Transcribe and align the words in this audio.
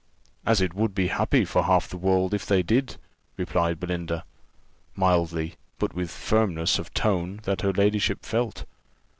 "As 0.47 0.61
it 0.61 0.73
would 0.73 0.95
be 0.95 1.09
happy 1.09 1.45
for 1.45 1.63
half 1.65 1.87
the 1.87 1.95
world 1.95 2.33
if 2.33 2.43
they 2.43 2.63
did," 2.63 2.97
replied 3.37 3.79
Belinda, 3.79 4.25
mildly, 4.95 5.57
but 5.77 5.93
with 5.93 6.09
a 6.09 6.11
firmness 6.11 6.79
of 6.79 6.91
tone 6.95 7.39
that 7.43 7.61
her 7.61 7.71
ladyship 7.71 8.25
felt. 8.25 8.65